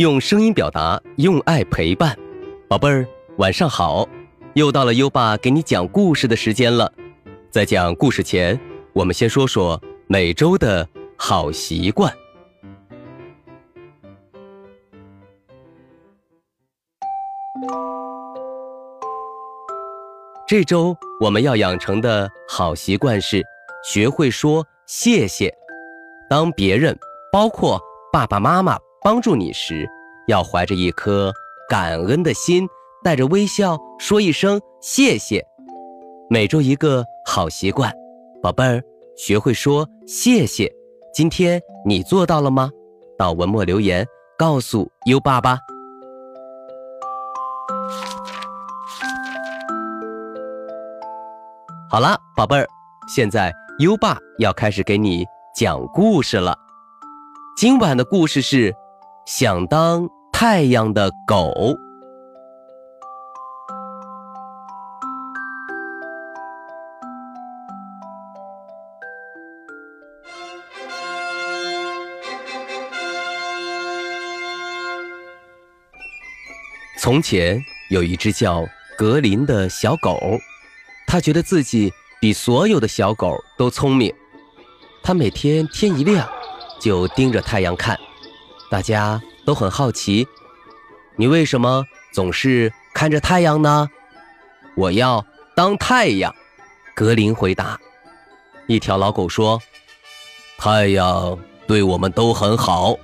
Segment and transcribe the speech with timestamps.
[0.00, 2.16] 用声音表达，用爱陪伴。
[2.66, 4.08] 宝贝儿，晚上好！
[4.54, 6.90] 又到了优爸给你讲故事的时间了。
[7.50, 8.58] 在讲故事前，
[8.94, 10.88] 我们先说说每周的
[11.18, 12.10] 好习惯。
[20.48, 23.42] 这周我们要养成的好习惯是
[23.84, 25.54] 学会说谢谢。
[26.30, 26.98] 当别人，
[27.30, 27.78] 包括
[28.10, 29.88] 爸爸妈妈帮助你时，
[30.26, 31.32] 要怀着一颗
[31.70, 32.68] 感恩的心，
[33.02, 35.42] 带着微笑说一声谢谢。
[36.28, 37.90] 每周一个好习惯，
[38.42, 38.82] 宝贝儿，
[39.16, 40.70] 学会说谢谢。
[41.14, 42.70] 今天你做到了吗？
[43.16, 44.06] 到文末留言
[44.38, 45.58] 告诉优爸吧。
[51.88, 52.68] 好了，宝贝儿，
[53.08, 55.24] 现在优爸要开始给你
[55.56, 56.54] 讲故事了。
[57.56, 58.74] 今晚的故事是
[59.32, 61.54] 想当太阳的狗。
[76.98, 78.66] 从前有一只叫
[78.98, 80.18] 格林的小狗。
[81.06, 84.12] 他觉得自己比所有的小狗都聪明。
[85.04, 86.28] 他每天天一亮，
[86.80, 87.96] 就盯着太阳看。
[88.70, 90.26] 大家都很好奇，
[91.16, 93.88] 你为什么总是看着太阳呢？
[94.76, 95.26] 我要
[95.56, 96.32] 当太阳。
[96.94, 97.78] 格林回答。
[98.66, 99.60] 一条老狗说
[100.56, 102.94] ：“太阳对我们都很好，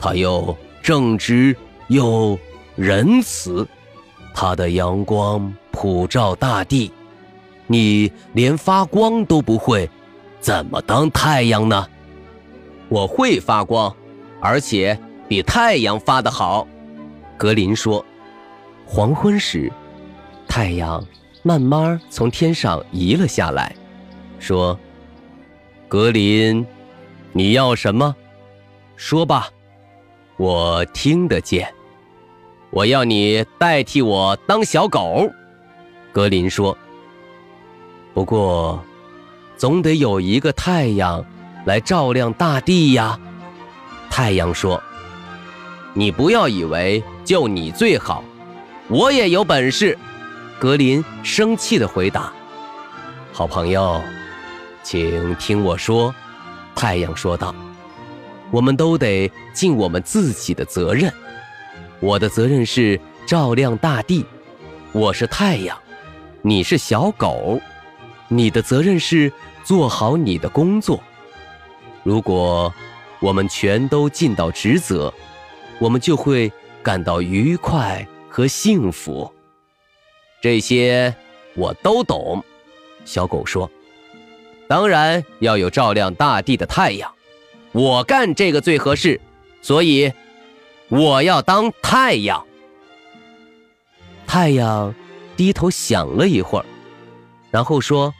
[0.00, 1.54] 它又正直
[1.88, 2.36] 又
[2.74, 3.66] 仁慈，
[4.34, 6.90] 它的阳光普照大地。”
[7.70, 9.88] 你连发光都不会，
[10.40, 11.86] 怎么当太阳呢？
[12.88, 13.94] 我会发光，
[14.40, 16.66] 而且比太阳发的好。
[17.36, 18.04] 格林说。
[18.90, 19.70] 黄昏时，
[20.48, 21.06] 太阳
[21.42, 23.76] 慢慢从天上移了下来，
[24.38, 24.80] 说
[25.88, 26.66] ：“格林，
[27.34, 28.16] 你要什么？
[28.96, 29.50] 说吧，
[30.38, 31.70] 我听得见。
[32.70, 35.30] 我要你代替我当小狗。”
[36.10, 36.74] 格林说。
[38.14, 38.82] 不过，
[39.58, 41.22] 总得有一个太阳
[41.66, 43.20] 来照亮大地呀。
[44.18, 44.82] 太阳说
[45.94, 48.24] ：“你不要以为就你最好，
[48.88, 49.96] 我也有本事。”
[50.58, 52.32] 格林生气地回答
[53.32, 54.02] ：“好朋友，
[54.82, 56.12] 请听我说。”
[56.74, 57.54] 太阳说道
[58.50, 61.14] ：“我们都得尽我们自己的责任。
[62.00, 64.26] 我的责任是照亮大地。
[64.90, 65.78] 我是太阳，
[66.42, 67.60] 你是小狗。”
[68.26, 71.00] 你的责任是做好你的工作。
[72.02, 72.74] 如果
[73.20, 75.12] 我们全都尽到职责，
[75.78, 76.52] 我们就会
[76.82, 79.32] 感到愉快和幸福。
[80.40, 81.14] 这些
[81.54, 82.44] 我都懂，
[83.04, 83.70] 小狗说。
[84.68, 87.12] 当然要有照亮大地的太阳，
[87.72, 89.20] 我干这个最合适，
[89.62, 90.12] 所以
[90.88, 92.46] 我要当太阳。
[94.26, 94.94] 太阳
[95.36, 96.66] 低头想了一会儿。
[97.50, 98.12] 然后说：“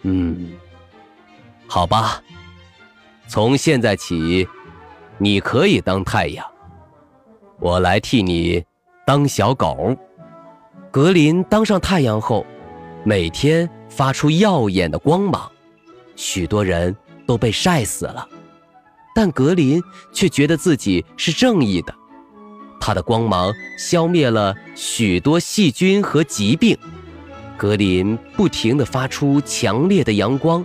[0.00, 0.54] 嗯，
[1.66, 2.22] 好吧，
[3.28, 4.46] 从现在起，
[5.18, 6.46] 你可以当太阳，
[7.58, 8.64] 我来替你
[9.06, 9.96] 当小狗。”
[10.90, 12.46] 格林当上太阳后，
[13.04, 15.50] 每天发出耀眼的光芒，
[16.14, 18.26] 许多人都被晒死了，
[19.14, 19.82] 但格林
[20.12, 21.94] 却觉得自己是正义的，
[22.80, 26.78] 他的光芒消灭了许多细菌和疾病。
[27.58, 30.64] 格林不停地发出强烈的阳光，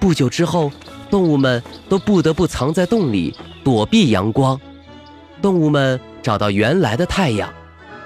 [0.00, 0.72] 不久之后，
[1.12, 4.58] 动物们都不得不藏在洞里躲避阳光。
[5.42, 7.52] 动物们找到原来的太阳，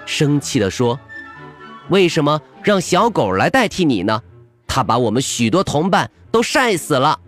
[0.05, 0.99] 生气地说
[1.89, 4.21] ：“为什么让小狗来代替你呢？
[4.67, 7.21] 它把我们许多同伴都晒死了。”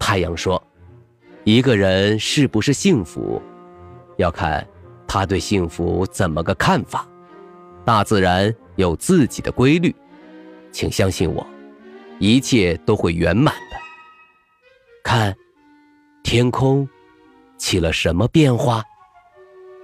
[0.00, 0.60] 太阳说
[1.44, 3.42] ：“一个人是不是幸福，
[4.16, 4.66] 要看
[5.06, 7.06] 他对幸福怎么个看法。
[7.84, 9.94] 大自然。”有自己的规律，
[10.72, 11.46] 请相信我，
[12.18, 13.81] 一切都会圆满的。
[15.14, 15.36] 看，
[16.22, 16.88] 天空
[17.58, 18.82] 起了什么变化？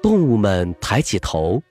[0.02, 1.62] 动物们抬起头，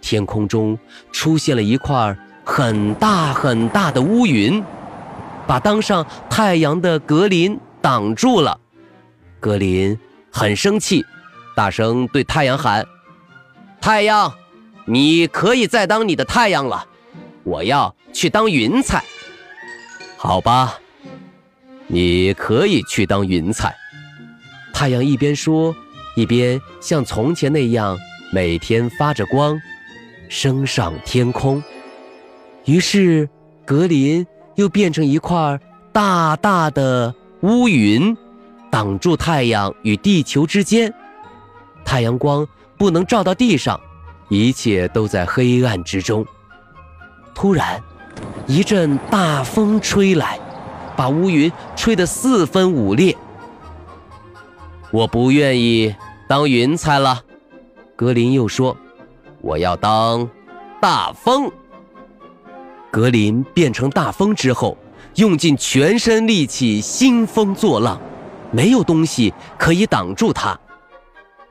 [0.00, 0.76] 天空中
[1.12, 4.60] 出现了一块很大很大的乌云，
[5.46, 8.58] 把当上太阳的格林挡住了。
[9.38, 9.96] 格林
[10.32, 11.06] 很生气，
[11.54, 12.84] 大声对太阳喊
[13.80, 14.34] ：“太阳！”
[14.84, 16.88] 你可以再当你的太阳了，
[17.44, 19.04] 我要去当云彩。
[20.16, 20.80] 好吧，
[21.92, 23.74] 你可以去当云彩。
[24.72, 25.74] 太阳一边说，
[26.14, 27.98] 一边像从前那样
[28.32, 29.60] 每天发着光，
[30.28, 31.62] 升上天空。
[32.64, 33.28] 于是，
[33.66, 35.58] 格林又变成一块
[35.92, 38.16] 大大的乌云，
[38.70, 40.92] 挡住太阳与地球之间。
[41.84, 42.46] 太阳光
[42.78, 43.80] 不能照到地上，
[44.28, 46.24] 一切都在黑暗之中。
[47.34, 47.82] 突然，
[48.46, 50.38] 一阵大风吹来，
[50.96, 53.16] 把乌云吹得四分五裂。
[54.90, 55.94] 我不愿意
[56.28, 57.22] 当云彩了，
[57.96, 58.76] 格林又说
[59.40, 60.28] ：“我要当
[60.80, 61.50] 大风。”
[62.90, 64.76] 格林变成大风之后，
[65.14, 68.00] 用尽全身力气兴风作浪，
[68.50, 70.58] 没有东西可以挡住他。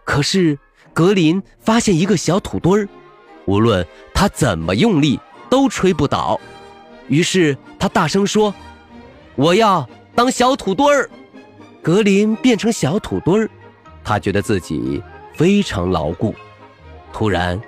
[0.03, 0.59] 可是
[0.93, 2.89] 格林发现一个小土堆儿，
[3.45, 5.17] 无论他怎么用力
[5.49, 6.37] 都吹不倒。
[7.07, 8.53] 于是他大声说
[9.39, 11.09] ：“我要当小土堆儿。”
[11.81, 13.49] 格林变成小土堆儿，
[14.03, 15.01] 他觉得自己
[15.33, 16.35] 非常牢固。
[17.13, 17.59] 突然，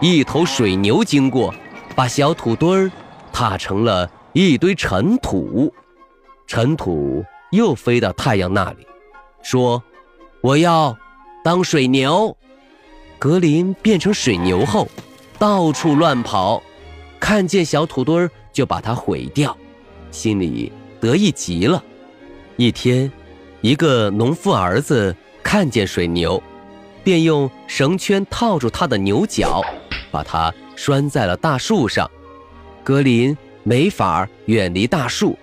[0.00, 1.54] 一头水牛经过，
[1.94, 2.90] 把小土堆儿。
[3.32, 5.72] 踏成了一堆尘土，
[6.48, 8.86] 尘土又飞到太阳那里，
[9.40, 9.82] 说
[10.42, 10.98] ：“我要
[11.44, 12.36] 当水牛。”
[13.20, 14.88] 格林变成水牛后，
[15.38, 16.60] 到处乱跑，
[17.20, 19.56] 看见小土堆儿就把它毁掉，
[20.10, 21.82] 心里得意极了。
[22.56, 23.10] 一天，
[23.60, 26.42] 一个农夫儿子看见水牛，
[27.02, 29.62] 便用绳圈套住它的牛角，
[30.10, 32.10] 把它拴在了大树上。
[32.84, 35.38] 格林没法远离大树，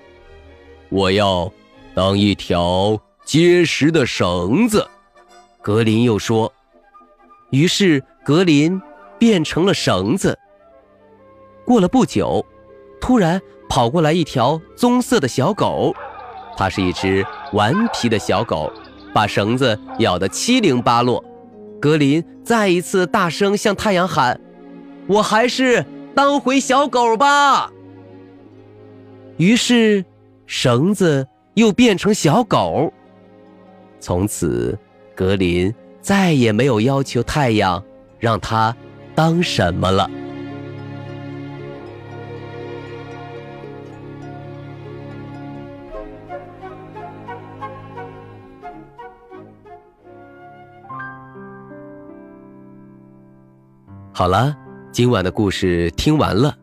[0.89, 1.51] 我要
[1.93, 4.87] 当一条结实的绳子。
[5.61, 6.51] 格林又说，
[7.51, 8.81] 于是格林
[9.17, 10.37] 变成了绳子。
[11.65, 12.45] 过了不久，
[12.99, 15.93] 突然跑过来一条棕色的小狗，
[16.55, 18.71] 它是一只顽皮的小狗，
[19.13, 21.23] 把绳子咬得七零八落。
[21.79, 24.39] 格林再一次大声向太阳喊
[25.07, 25.85] ：“我还是……”
[26.17, 27.71] 当回小狗吧。
[29.37, 30.03] 于是，
[30.47, 32.91] 绳子又变成小狗。
[33.99, 34.75] 从此，
[35.15, 35.71] 格林
[36.01, 37.83] 再也没有要求太阳
[38.17, 38.75] 让他
[39.13, 40.09] 当什么了。
[54.17, 54.57] 好了。
[54.91, 56.57] 今晚的故事听完了，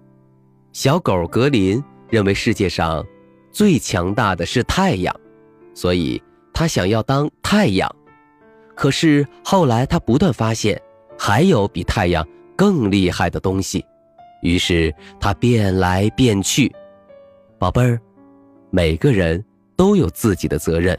[0.72, 1.80] 小狗格林
[2.10, 3.06] 认为世界上
[3.52, 5.14] 最强大的是太阳，
[5.72, 6.20] 所以
[6.52, 7.88] 他想要当太阳。
[8.74, 10.82] 可是后来他不断发现
[11.16, 13.86] 还有比太阳更厉害的东西，
[14.42, 16.74] 于是他变来变去。
[17.56, 18.00] 宝贝儿，
[18.70, 19.44] 每个人
[19.76, 20.98] 都有自己的责任，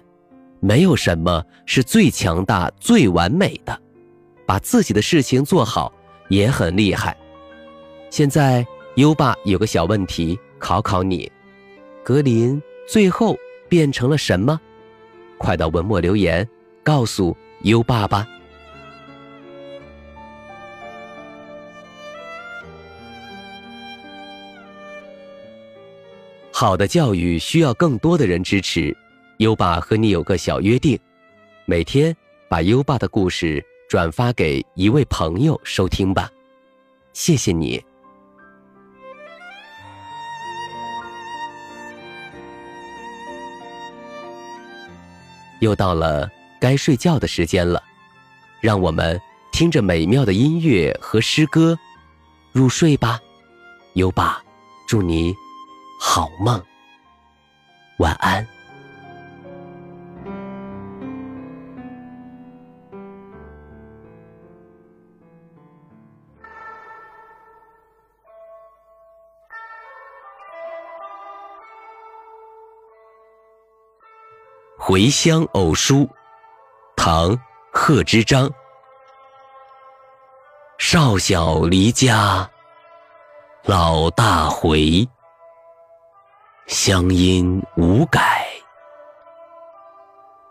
[0.62, 3.78] 没有什么是最强大、最完美的，
[4.48, 5.92] 把自己的事情做好
[6.30, 7.16] 也很厉害。
[8.10, 11.31] 现在优爸有个小问题考考你：
[12.04, 13.36] 格林最后
[13.68, 14.60] 变成了什么？
[15.38, 16.48] 快到文末留言
[16.81, 18.25] 告诉优爸吧。
[26.51, 28.96] 好的教育需要更多的人支持，
[29.39, 30.98] 优爸和你有个小约定，
[31.65, 32.15] 每天
[32.48, 36.32] 把优爸的故事转发给一位朋友收听吧，
[37.13, 37.84] 谢谢你。
[45.60, 47.82] 又到了该睡觉的时间了，
[48.60, 49.20] 让我们
[49.51, 51.77] 听着美妙的音乐和诗歌
[52.51, 53.20] 入睡吧。
[53.94, 54.44] 优爸，
[54.88, 55.34] 祝你
[56.00, 56.62] 好梦，
[58.00, 58.44] 晚安。
[74.96, 76.04] 《回乡偶书》
[76.96, 77.32] 唐·
[77.74, 78.50] 贺知章。
[80.78, 82.50] 少小离家，
[83.66, 85.06] 老大回。
[86.68, 88.48] 乡音无改，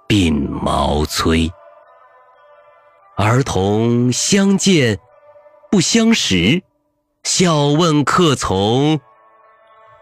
[0.09, 1.51] 鬓毛衰。
[3.17, 5.01] 儿童相见
[5.71, 6.63] 不相识，
[7.23, 9.01] 笑问客从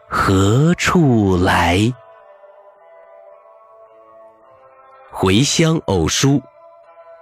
[0.09, 1.77] 何处来。
[5.25, 6.31] 《回乡偶书》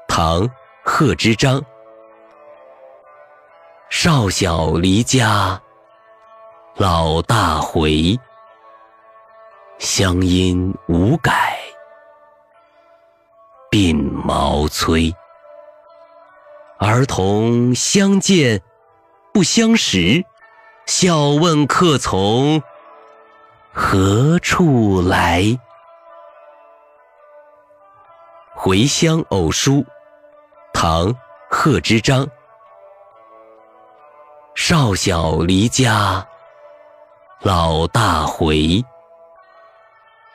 [0.09, 0.49] 唐·
[0.83, 1.63] 贺知章。
[3.91, 5.61] 少小离家，
[6.77, 8.19] 老大回。
[9.79, 11.59] 乡音无改，
[13.71, 15.15] 鬓毛衰。
[16.79, 18.63] 儿童相见
[19.35, 20.25] 不相识，
[20.87, 22.63] 笑问客从
[23.75, 25.43] 何处来。
[28.63, 29.77] 《回乡偶书》
[30.75, 31.09] 唐·
[31.49, 32.29] 贺知章。
[34.55, 36.29] 少小离家
[37.41, 38.85] 老大回，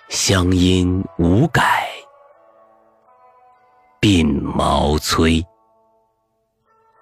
[0.09, 1.87] 乡音无改
[4.01, 5.45] 鬓毛衰。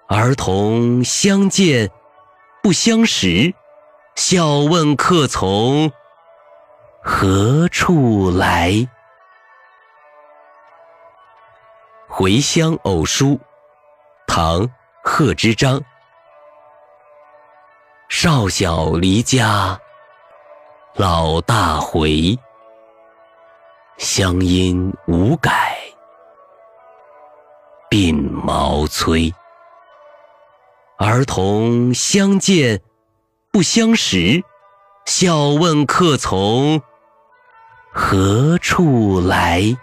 [0.08, 1.90] 儿童相见
[2.62, 3.54] 不相识，
[4.14, 5.90] 笑问客从
[7.02, 8.72] 何处来。
[12.08, 13.28] 《回乡偶书》
[14.26, 14.62] 唐·
[15.02, 15.82] 贺知章。
[18.08, 19.78] 少小离家
[20.94, 22.38] 老大回，
[23.96, 25.76] 乡音无改
[27.90, 29.32] 鬓毛衰。
[30.98, 32.80] 儿童相见
[33.50, 34.44] 不相识，
[35.06, 36.80] 笑问客从
[37.92, 39.76] 何处来。